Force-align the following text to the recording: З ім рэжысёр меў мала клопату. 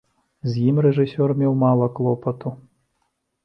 З 0.51 0.63
ім 0.71 0.79
рэжысёр 0.85 1.35
меў 1.43 1.53
мала 1.67 1.93
клопату. 1.99 2.59